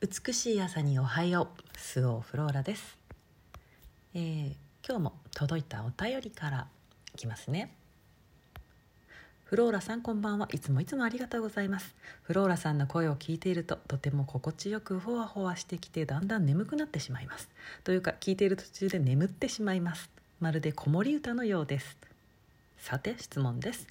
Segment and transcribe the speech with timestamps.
[0.00, 1.78] 美しい朝におはよう。
[1.78, 2.98] スオーフローラです、
[4.14, 4.52] えー
[4.86, 6.66] 今日も届いたお便りから
[7.14, 7.74] いきますね。
[9.44, 10.46] フローラさんこんばんは。
[10.52, 11.94] いつもいつもありがとうございます。
[12.22, 17.48] フローラさんの声を聞いているととても心地よくほわほわしてきてだんだん眠くなってしまいます。
[17.82, 20.10] というか聞いている途中で眠ってしまいます。
[20.38, 21.96] まるで子守歌のようです。
[22.76, 23.86] さて質問です。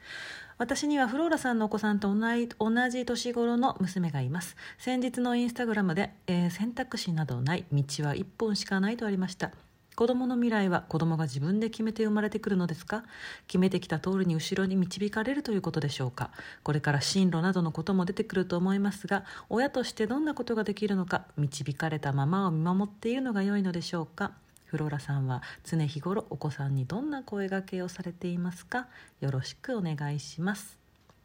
[0.64, 4.56] 私にはフローラさんのお子さんと同い同じ年頃の娘がいます。
[4.78, 9.52] 先日のインスタグラムで、えー選択肢などない道は一本しかないとありました。
[9.94, 13.04] 子供の未来は子供が自分で決めて生まれてくるのですか？
[13.46, 16.30] 決めてきた通りに後ろに導かれるということでしょうか？
[16.64, 21.26] これから進路などのことも出てくると思いますが親としてどんなことができるのか？
[21.36, 24.32] 導かれたままを見守っているのが良いのでしょうか？
[24.74, 28.88] フローラさんは常日頃お子さんにどんな声掛けをされていますか？
[29.22, 30.80] よろしくお願いします。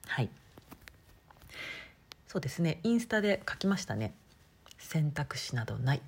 [0.07, 0.29] はい。
[2.27, 2.79] そうですね。
[2.83, 4.13] インスタで書きましたね。
[4.77, 6.03] 選択肢などない、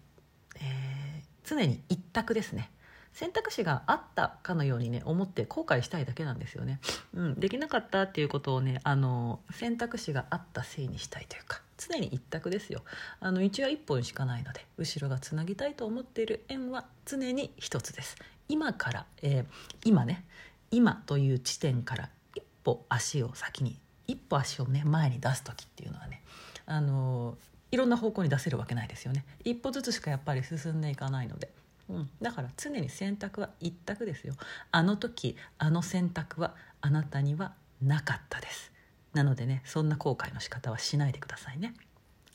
[0.56, 2.70] えー常に一択ですね。
[3.12, 6.80] 選択肢があったかのようにね思って後悔したいだけなんですよね、
[7.14, 12.82] うん、できなかったっていうことをねあの選択肢があったせいにしたいというか常に一択ですよ。
[13.20, 18.16] あの道は一本しかないので後ろがつなぎたいと思っている円は常に一つです。
[18.48, 19.44] 今から、えー
[19.84, 20.24] 今ね
[20.70, 26.22] 今という地点から一歩足を先に一歩足をね前に出す時っていうのはね
[26.66, 27.36] あの
[27.72, 29.24] いろんな方向に出せるわけないですよね。
[29.44, 31.50] 一歩ずつしかやっぱり進んでいかないので、
[31.90, 34.34] うん、だから常に選択は一択ですよ。
[34.70, 37.52] あの時あの選択はあなたには
[37.82, 38.72] なかったです。
[39.12, 41.74] なのでねそんな後悔の仕方はしないでくださいね。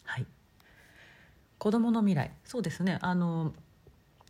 [0.03, 0.25] はい。
[1.57, 2.31] 子供の未来。
[2.43, 2.99] そうですね。
[3.01, 3.53] あの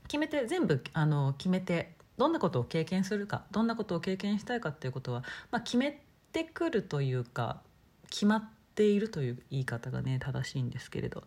[0.07, 5.99] 決めて全部あの決めてどんなことを経験するかどんなことを経験したいかっていうことは、まあ、決め
[6.31, 7.61] てくるというか
[8.09, 11.23] 決まっているという言い方がね正しいんですけれど、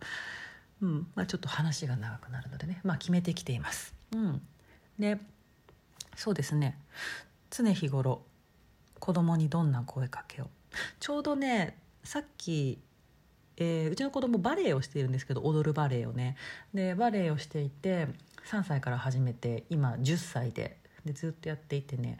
[0.81, 1.07] うん。
[1.15, 3.93] まあ、ちょっと話が長くなるのでね、まあ、決めてきています。
[4.13, 4.41] うん、
[4.97, 5.19] で
[6.15, 6.77] そうですね。
[7.49, 8.21] 常日頃
[8.99, 10.47] 子供にどんな声かけを。
[10.99, 12.79] ちょうどねさっき
[13.57, 16.35] えーうちの子供バレエをしているんですけど踊るバレエをね。
[16.73, 18.07] でバレエをしていて
[18.49, 20.77] 3歳から始めて今10歳で。
[21.05, 22.17] でずっとやっていてね、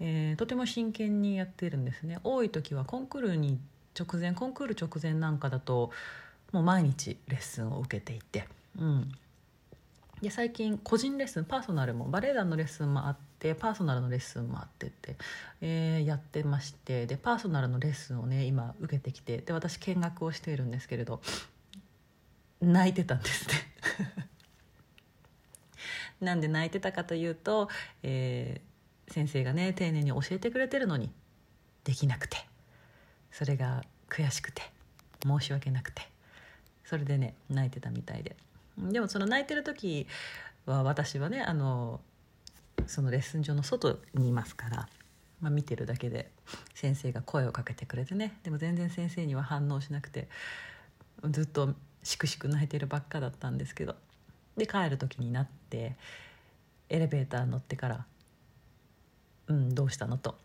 [0.00, 2.18] えーとても真剣にやっているんですね。
[2.24, 3.58] 多い時はコンクールに
[3.98, 5.90] 直前コンクール直前なんかだと
[6.52, 8.46] もう毎日レッスンを受けていて、
[8.78, 9.12] うん、
[10.22, 15.16] で最近個人レッスンパーソナルもバレエ団のレッスンもあってパーソナルのレッスンもあってって、
[15.60, 21.20] えーやってましてでパーソナルのレッスンをね今受けてきてで私見学をしているんですけれど
[22.60, 23.54] 泣いてたんですね。
[26.20, 27.68] なんで泣いてたかというと、
[28.02, 28.68] えー
[29.10, 31.10] 先生がね丁寧に教えてくれてるのに
[31.84, 32.48] できなくて。
[33.38, 34.62] それが悔しくて
[35.22, 36.02] 申し訳なくて。
[36.88, 38.34] それでね泣いてたみたいで
[38.78, 40.06] でもその泣いてる時
[40.64, 42.00] は私はねあの
[42.86, 44.88] そのレッスン場の外にいますから、
[45.42, 46.30] まあ、見てるだけで
[46.74, 50.28] 先生が声をかけてくれてねでも全然先生には反応しなくて
[51.28, 53.94] ずっとしくしく泣いてるばっかだったんですけど
[54.56, 55.94] で帰る時になって
[56.88, 58.06] エレベーター乗ってから
[59.48, 60.38] 「うんどうしたの?」と。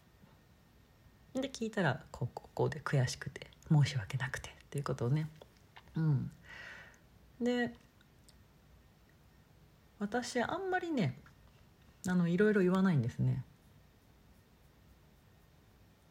[1.36, 5.28] で聞いたらこうここで悔しくて申し訳なくてっていうことをね
[5.96, 6.32] うん。
[7.42, 7.74] で
[10.00, 11.18] 私あんまりね
[12.08, 13.44] あのいろいろ言わないんですね。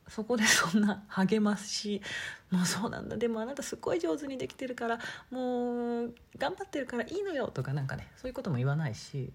[0.09, 2.03] そこで そんな励ますし
[2.51, 3.17] 「もうそうなんだ。
[3.17, 4.99] でもあなたすっごい上手にできてるから
[5.31, 9.33] もう頑張ってるからいいのよ」とかなんかねそういうことも言わないし、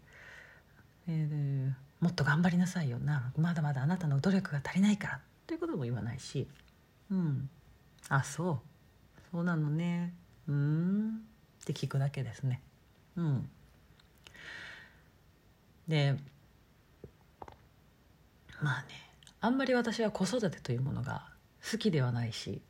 [1.08, 3.32] えーもっと頑張りなさいよな。
[3.38, 5.22] まだまだあなたの努力が足りないから。
[5.48, 6.48] ということも言わないし。
[7.10, 7.50] うん。
[8.10, 8.60] あそう。
[9.32, 10.14] そうなのね。
[10.48, 11.22] うーん。
[11.62, 12.62] って聞くだけですね。
[13.18, 13.50] うん。
[15.88, 16.16] で
[18.62, 18.88] まあね
[19.40, 21.28] あんまり私は子育てというものが
[21.72, 22.62] 好きではないし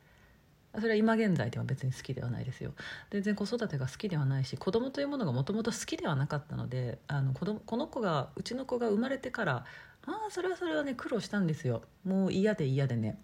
[0.74, 2.72] それは今現在では別に好きではないですよ。
[3.10, 9.64] 全然子育てが好きではないし子供というものがもともと好きではなかったのであの子供この子がうちの子が生まれてから
[10.06, 11.82] ああそれはそれはね苦労したんですよ。
[12.04, 13.18] もう嫌で嫌でね。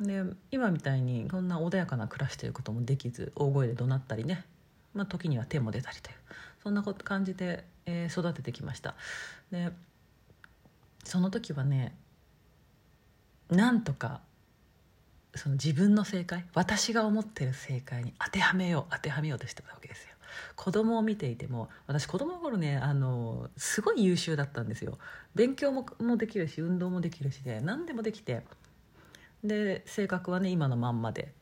[0.00, 4.44] で今みたいにこんな穏やかな暮らしということもできず大声で怒鳴ったりね、
[4.92, 6.16] まあ、時には手も出たりという
[6.62, 8.94] そんなこと感じで、えー育ててきました。
[9.50, 9.70] で
[11.04, 11.94] その時はね
[13.50, 14.22] なんとか
[15.34, 20.08] その自分の正解私が思ってる正解に当てはめよう当てはめようとしてたわけですよ。
[20.56, 24.98] 子供を見ていても私子供の頃ねあのすごい優秀だったんですよ。
[25.34, 28.42] 勉強ももできるし運動もできるしで何でもできて
[29.44, 31.32] で性格はね今のまんまで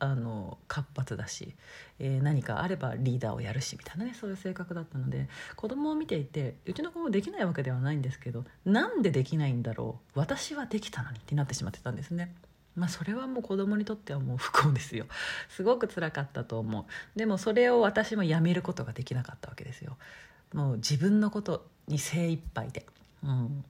[0.00, 1.54] あの活発だし、
[1.98, 12.34] えー、何かあればリーダーをやるしみたいなねそういう性格だったので子供を見ていてうちの子もできないわけではないんですけどなんでできないんだろう私はできたのにってなってしまってたんですね。
[12.76, 15.06] まあ、それはもう子供にとってはもう不幸ですよ。
[15.50, 17.18] すごく辛かったと思う。
[17.18, 19.98] でもそれを私もやめることができなかったわけですよ。
[20.54, 22.86] もう自分のことに精一杯で、
[23.24, 23.64] うん、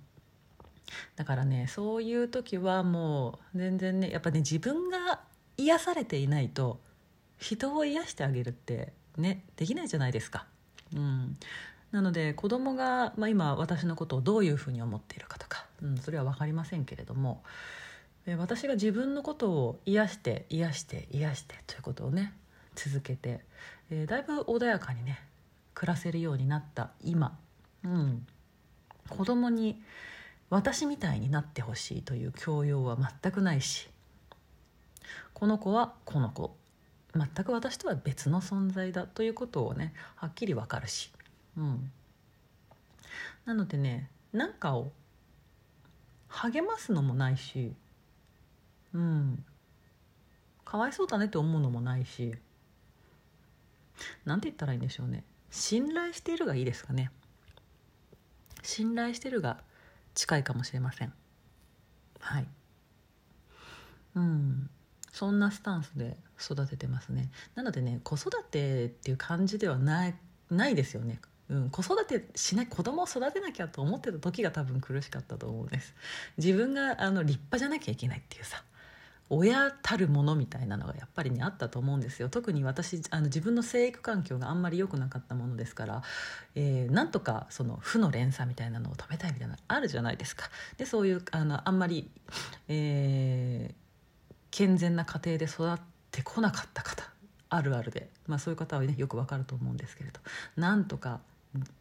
[1.17, 5.21] だからねそういう時はもう全然ねやっぱね自分が
[5.57, 6.81] 癒されていないと
[7.39, 10.47] 人を癒してあげるってねできないじゃないですか。
[10.95, 11.37] うん、
[11.93, 17.43] なので子供が、まあ、今私のことをどういうふうに思っているかとか、うん、それは分かりませんけれども
[18.39, 22.33] 私が自分のことを癒して癒して癒してということをね
[22.75, 23.41] 続けて、
[23.91, 25.21] えー、だいぶ穏やかにね
[25.75, 27.39] 暮らせるようになった今、
[27.85, 28.27] うん、
[29.09, 29.81] 子供に
[30.51, 33.89] 私みたいになってほしいという教養は全くないし
[35.33, 36.57] この子はこの子
[37.15, 41.11] 全く私とは別の存在だということをねはっきり分かるし、
[41.57, 41.91] うん、
[43.47, 44.93] なのでね何かを
[46.29, 47.73] 励ますのもないし
[48.95, 49.45] うん。
[50.65, 52.35] かわいそうだねって思うのもないし
[54.25, 55.25] 何て言ったらいいんでしょうね。
[55.51, 57.11] 信頼しているがいいですかね。
[58.63, 59.59] 信頼してるが
[60.15, 61.13] 近いかもしれません。
[62.21, 62.47] はい。
[64.17, 64.71] うん。
[65.13, 67.31] そんなスタンスで育ててますね。
[67.55, 70.15] なのでね子育てっていう感じではない
[70.51, 71.21] ないですよね。
[71.49, 75.95] うん、子育てしない子供を育てなきゃと思ってた時が多分苦しかったと思うんです。
[76.39, 78.63] 自分があの立派じゃなきゃいけないっていうさ。
[79.33, 82.29] 親たるものみたいなのがやっぱりねあったと思うんですよ。
[82.29, 86.03] 特に私あの自分の生育環境があんまり良くなかったものですから、
[86.57, 90.51] えー、なんとかその負の連鎖みたいなのを止めたいみたいなのあるじゃないですか。
[90.79, 92.11] でそういうあのあんまり、
[92.67, 93.75] えー、
[94.51, 95.79] 健全な家庭で育っ
[96.11, 97.09] てこなかった方
[97.51, 100.21] あるあるで、まあ、そういう方はねよくわかると思うんですけれど
[100.57, 101.21] なんとか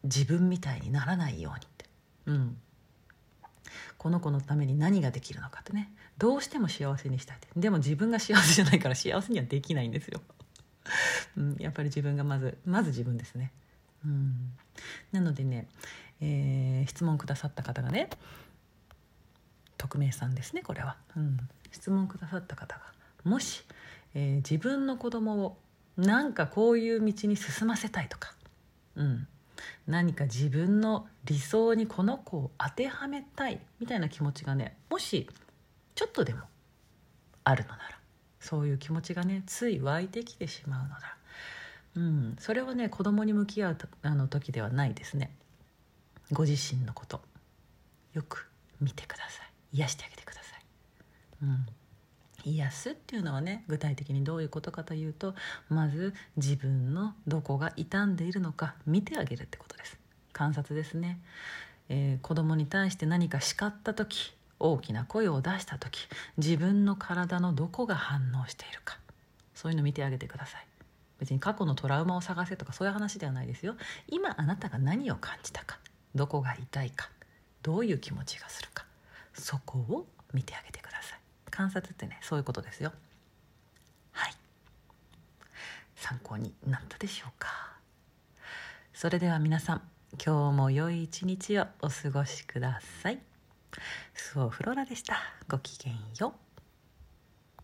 [0.04, 1.86] 自分みたいにならないようにって。
[2.28, 2.58] うん。
[3.98, 5.92] この子のために何ができるのかってね。
[6.18, 7.48] どうしても幸せにしたいって。
[7.56, 10.22] でも自分が幸せじゃないから幸せにはできないんですよ、
[11.38, 13.52] うん、やっぱり自分がまずまず自分ですね、
[14.06, 14.52] うん、
[15.12, 15.68] なのでね、
[16.22, 18.10] えー、質問くださった方がね
[19.78, 21.38] 匿名さんですねこれは、うん、
[21.72, 22.82] 質問くださった方が。
[23.24, 23.64] もし、
[24.14, 25.58] えー、自分の子供を
[25.98, 28.34] なんかこういう道に進ませたいとか、
[28.96, 29.28] うん、
[29.88, 35.30] 何か自分の理想にこの子を当てはめたいみたいな気持ちがねもし
[35.96, 36.42] ちょっとでも
[37.44, 38.00] あるのなら
[38.40, 41.02] そういう気持ちがねつい湧いてきてしまうのなら、
[41.98, 45.32] うん、それはね子供に向き合うあの時ではないですね。
[46.32, 47.22] ご自身のこと
[48.14, 48.48] よく
[48.80, 49.78] 見てください。
[49.78, 50.64] 癒してあげてください。
[51.44, 51.66] うん。
[52.46, 55.36] 癒すっていうのはね具体的にどういうことかというと
[55.70, 59.98] まず自分のどこが傷んでいるのか見てあげるってことです。
[60.34, 61.20] 観察ですね、
[61.90, 66.08] えー、子供に対して何か叱った時大きな声を出した時
[66.38, 68.98] 自分の体のどこが反応しているか
[69.56, 70.66] そういうの見てあげてください。
[71.20, 73.76] 別に過去のトラウマを探せとかそういう話ではないですよ。
[74.08, 75.80] 今あなたが何を感じたか
[76.16, 77.10] どこが痛いか
[77.62, 78.86] どういう気持ちがするか
[79.34, 81.19] そこを見てあげてください。
[81.60, 82.94] 観察ってねそういうことですよ。
[84.14, 84.34] はい。
[85.94, 87.50] 参考になったでしょうか。
[88.94, 89.82] それでは皆さん
[90.26, 93.20] 今日も良い一日をお過ごしください。
[94.14, 95.18] スオフローラでした。
[95.50, 96.49] ごきげんよう。